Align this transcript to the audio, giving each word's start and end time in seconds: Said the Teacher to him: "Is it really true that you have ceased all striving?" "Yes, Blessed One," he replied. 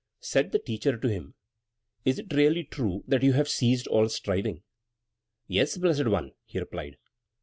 Said 0.21 0.51
the 0.51 0.57
Teacher 0.57 0.97
to 0.97 1.07
him: 1.09 1.35
"Is 2.05 2.17
it 2.17 2.33
really 2.33 2.63
true 2.63 3.03
that 3.07 3.21
you 3.21 3.33
have 3.33 3.47
ceased 3.47 3.85
all 3.85 4.09
striving?" 4.09 4.63
"Yes, 5.45 5.77
Blessed 5.77 6.07
One," 6.07 6.31
he 6.43 6.57
replied. 6.57 6.97